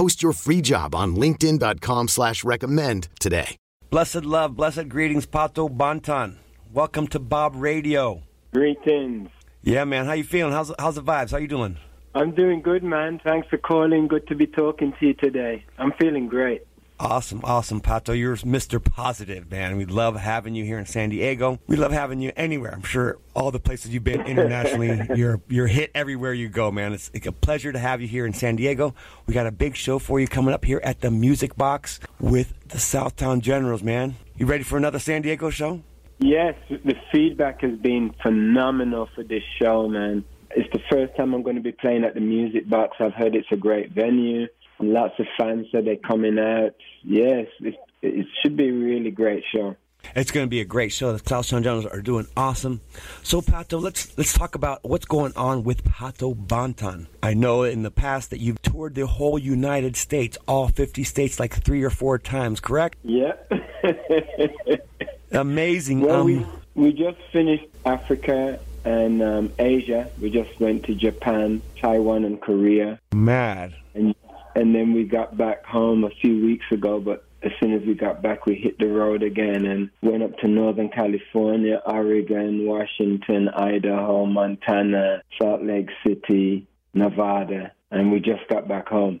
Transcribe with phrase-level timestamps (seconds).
[0.00, 3.58] Post your free job on linkedin.com slash recommend today.
[3.90, 6.36] Blessed love, blessed greetings, Pato Banton.
[6.72, 8.22] Welcome to Bob Radio.
[8.54, 9.28] Greetings.
[9.62, 10.06] Yeah, man.
[10.06, 10.54] How you feeling?
[10.54, 11.32] How's how's the vibes?
[11.32, 11.76] How you doing?
[12.14, 13.20] I'm doing good, man.
[13.22, 14.08] Thanks for calling.
[14.08, 15.66] Good to be talking to you today.
[15.76, 16.62] I'm feeling great.
[17.02, 18.16] Awesome, awesome, Pato.
[18.16, 18.84] You're Mr.
[18.84, 19.78] Positive, man.
[19.78, 21.58] We love having you here in San Diego.
[21.66, 22.74] We love having you anywhere.
[22.74, 26.92] I'm sure all the places you've been internationally, you're you're hit everywhere you go, man.
[26.92, 28.94] It's, it's a pleasure to have you here in San Diego.
[29.26, 32.52] We got a big show for you coming up here at the Music Box with
[32.68, 34.16] the Southtown Generals, man.
[34.36, 35.80] You ready for another San Diego show?
[36.18, 40.22] Yes, the feedback has been phenomenal for this show, man.
[40.50, 42.98] It's the first time I'm going to be playing at the Music Box.
[43.00, 44.48] I've heard it's a great venue.
[44.80, 46.74] Lots of fans said they're coming out.
[47.02, 49.76] Yes, it, it should be a really great show.
[50.16, 51.12] It's going to be a great show.
[51.12, 52.80] The Southtown Generals are doing awesome.
[53.22, 57.06] So, Pato, let's let's talk about what's going on with Pato Banton.
[57.22, 61.38] I know in the past that you've toured the whole United States, all 50 states,
[61.38, 62.96] like three or four times, correct?
[63.02, 63.34] Yeah.
[65.32, 66.00] Amazing.
[66.00, 70.10] Well, um, we we just finished Africa and um, Asia.
[70.20, 73.74] We just went to Japan, Taiwan, and Korea, mad.
[73.94, 74.14] and
[74.54, 77.00] and then we got back home a few weeks ago.
[77.00, 80.36] But as soon as we got back, we hit the road again and went up
[80.38, 88.68] to Northern California, Oregon, Washington, Idaho, Montana, Salt Lake City, Nevada, and we just got
[88.68, 89.20] back home.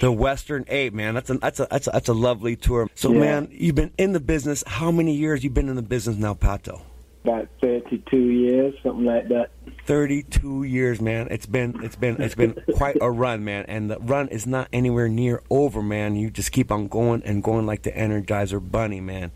[0.00, 1.14] The Western Eight, man.
[1.14, 2.88] That's a that's a that's a, that's a lovely tour.
[2.94, 3.20] So, Yeah.
[3.20, 4.62] man, you've been in the business.
[4.66, 6.80] How many years you been in the business now, Pato?
[7.24, 9.50] About 32 years, something like that.
[9.86, 11.26] 32 years, man.
[11.30, 13.64] It's been it's been it's been quite a run, man.
[13.66, 16.16] And the run is not anywhere near over, man.
[16.16, 19.32] You just keep on going and going like the Energizer Bunny, man.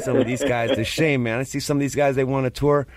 [0.00, 1.38] Some of these guys, the shame, man.
[1.38, 2.88] I see some of these guys they want a tour,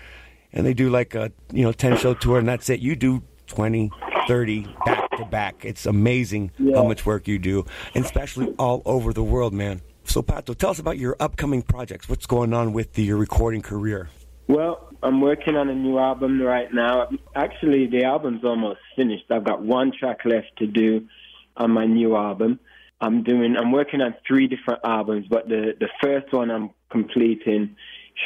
[0.52, 2.80] and they do like a you know 10 show tour, and that's it.
[2.80, 3.90] You do 20,
[4.26, 5.64] 30 back to back.
[5.64, 6.74] It's amazing Yeah.
[6.76, 9.80] how much work you do, and especially all over the world, man.
[10.06, 12.08] So, Pato, tell us about your upcoming projects.
[12.08, 14.10] What's going on with the, your recording career?
[14.46, 17.08] Well, I'm working on a new album right now.
[17.34, 19.24] Actually, the album's almost finished.
[19.30, 21.08] I've got one track left to do
[21.56, 22.60] on my new album.
[23.00, 23.56] I'm doing.
[23.56, 27.76] I'm working on three different albums, but the the first one I'm completing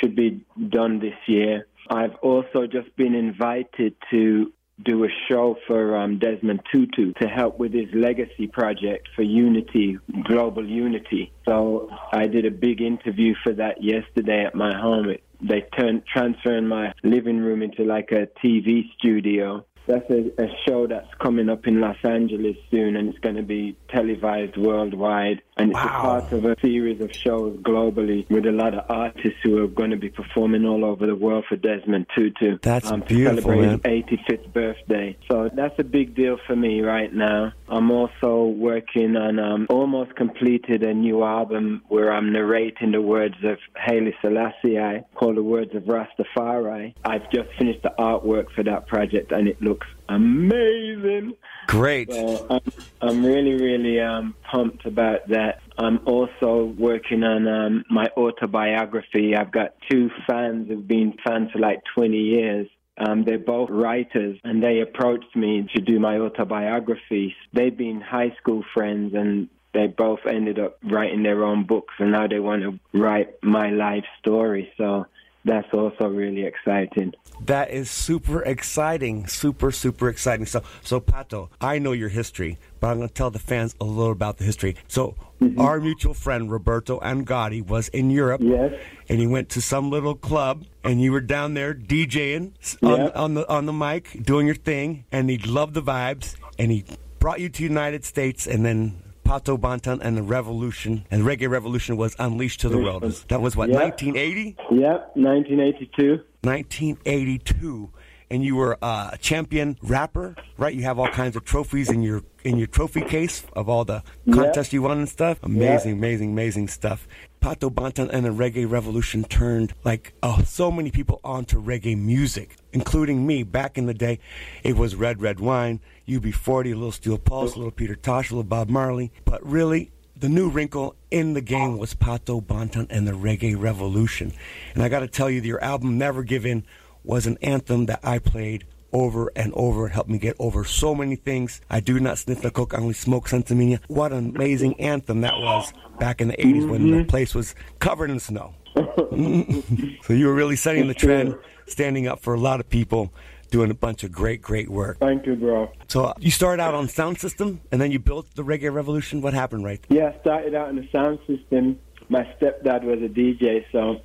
[0.00, 1.66] should be done this year.
[1.88, 4.52] I've also just been invited to
[4.84, 9.98] do a show for um, Desmond Tutu to help with his legacy project for unity,
[10.24, 11.32] global unity.
[11.46, 15.10] So I did a big interview for that yesterday at my home.
[15.10, 19.64] It, they turned transferring my living room into like a TV studio.
[19.88, 23.42] That's a, a show that's coming up in Los Angeles soon, and it's going to
[23.42, 25.40] be televised worldwide.
[25.56, 29.38] And it's a part of a series of shows globally with a lot of artists
[29.42, 32.58] who are going to be performing all over the world for Desmond Tutu.
[32.62, 34.04] That's um, beautiful, celebrate man.
[34.06, 35.16] his 85th birthday.
[35.30, 37.52] So that's a big deal for me right now.
[37.66, 43.36] I'm also working on um, almost completed a new album where I'm narrating the words
[43.42, 46.94] of Haile Selassie called The Words of Rastafari.
[47.04, 49.77] I've just finished the artwork for that project and it looks
[50.08, 51.34] amazing.
[51.66, 52.12] Great.
[52.12, 55.60] So I'm, I'm really, really um, pumped about that.
[55.76, 59.36] I'm also working on um, my autobiography.
[59.36, 62.68] I've got two fans who've been fans for like 20 years.
[62.96, 67.34] Um, they're both writers, and they approached me to do my autobiography.
[67.52, 72.10] They've been high school friends, and they both ended up writing their own books, and
[72.12, 74.72] now they want to write my life story.
[74.76, 75.06] So
[75.48, 77.14] that's also really exciting.
[77.46, 79.26] That is super exciting.
[79.26, 80.46] Super, super exciting.
[80.46, 83.84] So, so Pato, I know your history, but I'm going to tell the fans a
[83.84, 84.76] little about the history.
[84.88, 85.60] So, mm-hmm.
[85.60, 88.74] our mutual friend Roberto Angotti was in Europe, Yes.
[89.08, 92.52] and he went to some little club, and you were down there DJing
[92.82, 93.10] on, Yeah.
[93.14, 96.84] on the on the mic, doing your thing, and he loved the vibes, and he
[97.18, 101.50] brought you to United States, and then Pato Banton and the Revolution, and the Reggae
[101.50, 103.02] Revolution was unleashed to the world.
[103.28, 103.80] That was what, Yeah.
[103.80, 104.56] 1980?
[104.70, 106.20] Yep, 1982.
[106.42, 107.90] 1982
[108.30, 112.00] and you were uh, a champion rapper right you have all kinds of trophies in
[112.02, 114.02] your in your trophy case of all the
[114.32, 115.38] contests you won and stuff.
[115.42, 117.06] Amazing amazing amazing stuff.
[117.42, 122.56] Pato banton and the reggae revolution turned like oh, so many people onto reggae music
[122.72, 123.42] including me.
[123.42, 124.18] Back in the day
[124.64, 129.12] it was red red wine ub40 little steel pulse little peter tosh little bob marley.
[129.26, 134.32] But really the new wrinkle in the game was Pato Banton and the Reggae Revolution.
[134.74, 136.64] And I got to tell you, your album Never Give In
[137.04, 139.86] was an anthem that I played over and over.
[139.86, 141.60] It helped me get over so many things.
[141.70, 143.80] I do not sniff the coke, I only smoke sensimilla.
[143.88, 148.10] What an amazing anthem that was back in the 80s when the place was covered
[148.10, 148.54] in snow.
[148.76, 151.36] so you were really setting the trend,
[151.66, 153.12] standing up for a lot of people,
[153.50, 154.98] doing a bunch of great, great work.
[154.98, 155.70] Thank you, bro.
[155.88, 159.20] So uh, you started out on sound system, and then you built the Reggae Revolution.
[159.20, 159.84] What happened, right?
[159.88, 159.98] There?
[159.98, 161.78] Yeah, I started out in the sound system.
[162.08, 163.96] My stepdad was a DJ, so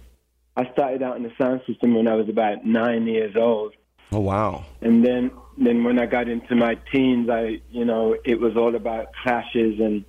[0.55, 3.73] I started out in the sound system when I was about nine years old.
[4.13, 4.63] Oh wow!
[4.81, 8.75] And then, then when I got into my teens, I, you know, it was all
[8.75, 10.05] about clashes and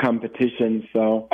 [0.00, 0.88] competition.
[0.92, 1.28] So,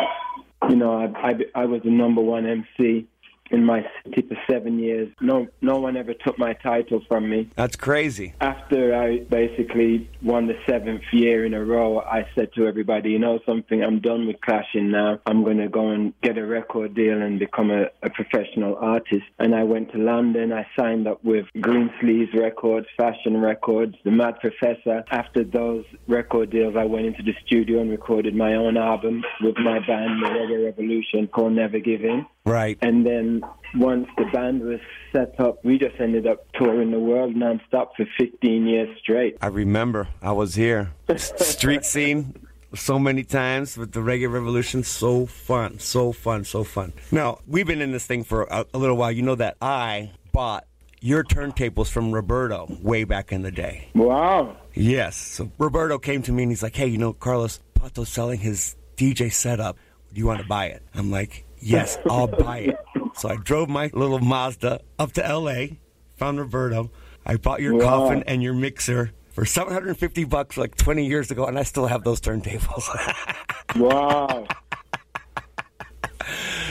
[0.69, 3.07] you know, I, I, I was the number one MC
[3.51, 5.09] in my city for seven years.
[5.21, 7.51] No, no one ever took my title from me.
[7.57, 8.35] That's crazy.
[8.41, 13.19] After I basically won the seventh year in a row, I said to everybody, you
[13.19, 15.21] know something, I'm done with clashing now.
[15.27, 19.25] I'm going to go and get a record deal and become a, a professional artist.
[19.39, 20.53] And I went to London.
[20.53, 25.05] I signed up with Greensleeves Records, Fashion Records, The Mad Professor.
[25.11, 29.57] After those record deals, I went into the studio and recorded my own album with
[29.59, 32.27] my band, The Reggae Revolution, called Never Give In.
[32.51, 32.79] Right.
[32.83, 33.43] And then
[33.75, 34.81] once the band was
[35.13, 39.37] set up, we just ended up touring the world nonstop for 15 years straight.
[39.41, 40.93] I remember I was here.
[41.17, 42.35] Street scene
[42.75, 44.83] so many times with the Reggae Revolution.
[44.83, 46.93] So fun, so fun, so fun.
[47.11, 49.13] Now, we've been in this thing for a, a little while.
[49.13, 50.67] You know that I bought
[51.01, 53.89] your turntables from Roberto way back in the day.
[53.95, 54.57] Wow.
[54.75, 55.17] Yes.
[55.17, 58.77] So Roberto came to me and he's like, hey, you know, Carlos, Pato's selling his
[58.97, 59.77] DJ setup.
[60.13, 60.83] Do you want to buy it?
[60.95, 62.77] I'm like, yes, I'll buy it.
[63.17, 65.77] So I drove my little Mazda up to LA,
[66.17, 66.91] found Roberto.
[67.27, 67.85] I bought your Wow.
[67.85, 72.05] coffin and your mixer for 750 bucks like 20 years ago, and I still have
[72.05, 72.85] those turntables.
[73.77, 74.49] Wow.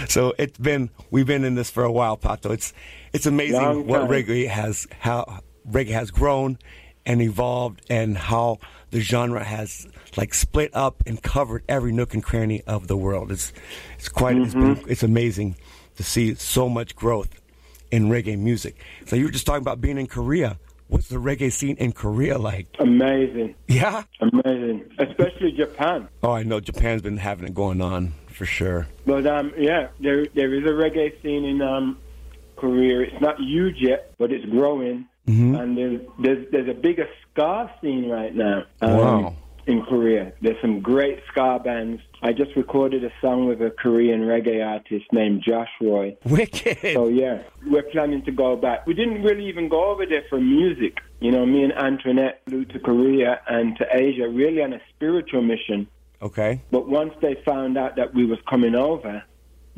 [0.07, 2.51] so it's been we've been in this for a while, Pato.
[2.51, 2.73] It's
[3.13, 5.39] it's amazing what reggae has how
[5.69, 6.57] reggae has grown
[7.05, 8.59] and evolved, and how
[8.91, 13.31] the genre has like split up and covered every nook and cranny of the world.
[13.31, 13.53] It's
[13.97, 14.89] it's quite it's, Mm-hmm.
[14.89, 15.55] it's amazing
[15.97, 17.29] to see so much growth
[17.91, 18.75] in reggae music.
[19.05, 20.57] So you were just talking about being in Korea.
[20.87, 22.67] What's the reggae scene in Korea like?
[22.79, 23.53] Amazing.
[23.67, 24.03] Yeah.
[24.21, 24.85] Amazing.
[24.97, 26.07] Especially Japan.
[26.23, 28.87] Oh, I know Japan's been having it going on for sure.
[29.05, 31.97] But um, yeah, there there is a reggae scene in um,
[32.55, 33.01] Korea.
[33.01, 35.05] It's not huge yet, but it's growing.
[35.27, 38.63] And there's, there's there's a bigger ska scene right now.
[38.81, 39.35] um, Wow.
[39.69, 42.01] In Korea, there's some great ska bands.
[42.23, 46.17] I just recorded a song with a Korean reggae artist named Josh Roy.
[46.25, 46.79] Wicked.
[46.95, 48.87] So yeah, we're planning to go back.
[48.87, 50.97] We didn't really even go over there for music.
[51.19, 55.43] You know, me and Antoinette flew to Korea and to Asia really on a spiritual
[55.43, 55.87] mission.
[56.19, 56.63] Okay.
[56.71, 59.21] But once they found out that we was coming over,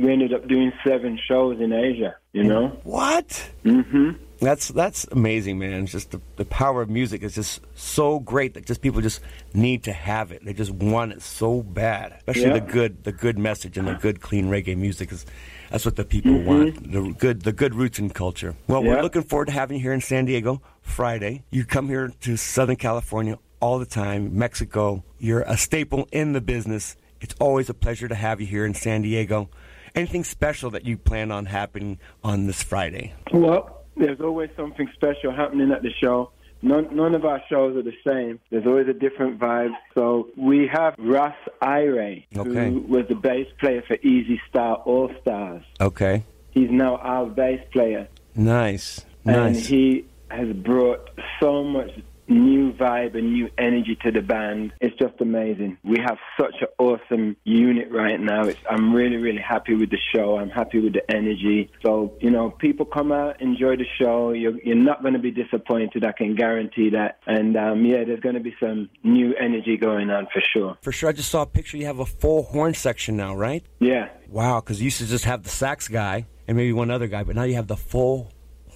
[0.02, 2.16] we ended up doing seven shows in Asia.
[2.34, 2.68] You know?
[2.84, 3.52] What?
[3.64, 5.84] hmm That's that's amazing, man.
[5.84, 9.22] It's just the, the power of music is just so great that just people just
[9.54, 10.44] need to have it.
[10.46, 12.54] They just want it so bad, especially Yeah.
[12.60, 15.26] the good the good message and the good clean reggae music is
[15.70, 16.92] that's what the people want.
[16.92, 18.56] The good the good roots and culture.
[18.68, 21.44] Well, we're looking forward to having you here in San Diego Friday.
[21.52, 25.04] You come here to Southern California all the time, Mexico.
[25.20, 26.96] You're a staple in the business.
[27.20, 29.50] It's always a pleasure to have you here in San Diego.
[29.96, 33.14] Anything special that you plan on happening on this Friday?
[33.34, 36.32] Well, there's always something special happening at the show.
[36.64, 38.40] None, none of our shows are the same.
[38.52, 39.74] There's always a different vibe.
[39.96, 42.70] So we have Russ Ire, Okay.
[42.70, 45.64] who was the bass player for Easy Star All Stars.
[45.82, 46.24] Okay.
[46.52, 48.08] He's now our bass player.
[48.36, 49.06] Nice.
[49.26, 49.36] Nice.
[49.36, 49.68] And Nice.
[49.68, 51.10] he has brought
[51.42, 51.92] so much
[52.32, 54.74] new vibe and new energy to the band.
[54.80, 55.78] It's just amazing.
[55.84, 58.44] We have such an awesome unit right now.
[58.46, 60.38] It's, I'm really, really happy with the show.
[60.38, 61.70] I'm happy with the energy.
[61.86, 64.32] So, you know, people come out, enjoy the show.
[64.32, 66.06] You're, you're not going to be disappointed.
[66.06, 67.20] I can guarantee that.
[67.28, 70.78] And um, yeah, there's going to be some new energy going on for sure.
[70.82, 71.10] For sure.
[71.10, 71.78] I just saw a picture.
[71.78, 73.66] You have a full horn section now, right?
[73.80, 74.10] Yeah.
[74.30, 74.62] Wow.
[74.62, 77.36] Because you used to just have the sax guy and maybe one other guy, but
[77.36, 78.32] now you have the full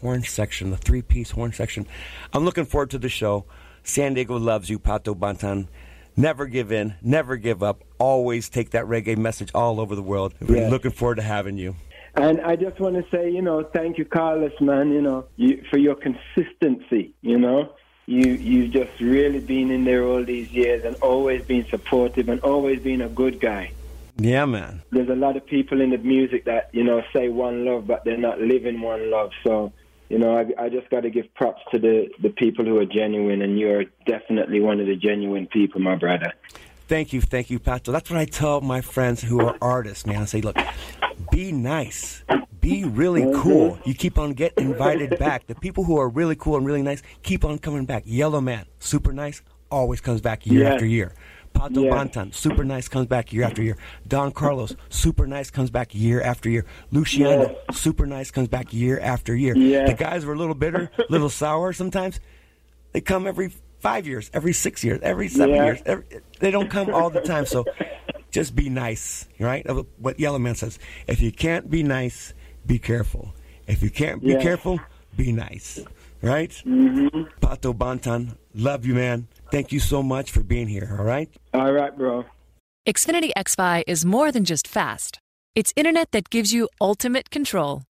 [0.05, 1.88] horn section, the three piece horn section.
[2.31, 3.45] I'm looking forward to the show.
[3.83, 5.67] San Diego loves you, Pato Banton.
[6.15, 7.83] Never give in, never give up.
[7.97, 10.35] Always take that reggae message all over the world.
[10.39, 10.69] We're Yeah.
[10.69, 11.75] looking forward to having you.
[12.13, 14.91] And I just want to say, you know, thank you, Carlos, man.
[14.91, 17.12] You know, you, for your consistency.
[17.21, 17.69] You know,
[18.05, 22.39] you you've just really been in there all these years and always been supportive and
[22.41, 23.71] always been a good guy.
[24.17, 24.81] Yeah, man.
[24.91, 28.05] There's a lot of people in the music that you know say one love, but
[28.05, 29.31] they're not living one love.
[29.43, 29.74] So,
[30.09, 32.85] you know, I, I just got to give props to the the people who are
[32.85, 36.33] genuine, and you're definitely one of the genuine people, my brother.
[36.88, 37.91] Thank you, thank you, Pato.
[37.91, 40.21] That's what I tell my friends who are artists, man.
[40.21, 40.55] I say, look,
[41.31, 42.24] be nice.
[42.62, 43.41] Be really mm-hmm.
[43.41, 43.79] cool.
[43.85, 45.47] You keep on getting invited back.
[45.47, 48.03] The people who are really cool and really nice keep on coming back.
[48.05, 50.74] Yellow Man, super nice, always comes back year Yeah.
[50.74, 51.13] after year.
[51.55, 51.91] Pato Yeah.
[51.91, 53.77] Banton, super nice, comes back year after year.
[54.07, 56.65] Don Carlos, super nice, comes back year after year.
[56.91, 59.53] Luciano, super nice, comes back year after year.
[59.55, 62.19] The guys were a little bitter, a little sour sometimes.
[62.91, 65.65] They come every five years, every six years, every seven Yeah.
[65.65, 65.81] years.
[65.85, 66.05] Every,
[66.39, 67.45] they don't come all the time.
[67.45, 67.65] So
[68.31, 69.65] just be nice, right?
[69.97, 70.77] What Yellow Man says.
[71.07, 72.33] If you can't be nice,
[72.65, 73.33] be careful.
[73.67, 74.41] If you can't be Yeah.
[74.41, 74.79] careful,
[75.15, 75.79] be nice,
[76.21, 76.51] right?
[76.65, 77.45] Mm-hmm.
[77.45, 79.27] Pato Banton, love you, man.
[79.55, 81.29] Thank you so much for being here, all right?
[81.53, 82.25] All right, bro.
[82.85, 85.17] Xfinity XFi is more than just fast.
[85.55, 87.83] It's internet that gives you ultimate control.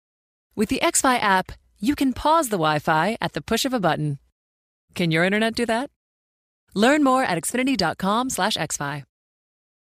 [0.55, 3.81] With the XFi app, you can pause the Wi Fi at the push of a
[3.81, 4.19] button.
[4.95, 5.89] Can your internet do that?
[6.75, 9.05] Learn more at xfinity.com/xfi.